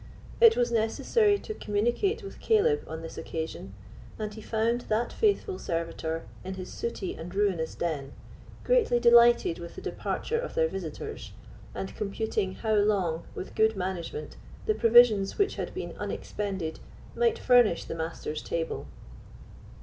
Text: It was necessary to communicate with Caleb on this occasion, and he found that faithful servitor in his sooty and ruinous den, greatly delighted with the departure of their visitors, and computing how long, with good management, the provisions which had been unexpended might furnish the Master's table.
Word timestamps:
It 0.39 0.57
was 0.57 0.71
necessary 0.71 1.37
to 1.37 1.53
communicate 1.53 2.23
with 2.23 2.39
Caleb 2.39 2.83
on 2.87 3.03
this 3.03 3.19
occasion, 3.19 3.75
and 4.17 4.33
he 4.33 4.41
found 4.41 4.81
that 4.89 5.13
faithful 5.13 5.59
servitor 5.59 6.23
in 6.43 6.55
his 6.55 6.73
sooty 6.73 7.13
and 7.13 7.31
ruinous 7.35 7.75
den, 7.75 8.13
greatly 8.63 8.99
delighted 8.99 9.59
with 9.59 9.75
the 9.75 9.81
departure 9.81 10.39
of 10.39 10.55
their 10.55 10.67
visitors, 10.67 11.33
and 11.75 11.95
computing 11.95 12.55
how 12.55 12.73
long, 12.73 13.27
with 13.35 13.53
good 13.53 13.75
management, 13.77 14.37
the 14.65 14.73
provisions 14.73 15.37
which 15.37 15.53
had 15.57 15.71
been 15.75 15.91
unexpended 15.99 16.79
might 17.15 17.37
furnish 17.37 17.83
the 17.85 17.93
Master's 17.93 18.41
table. 18.41 18.87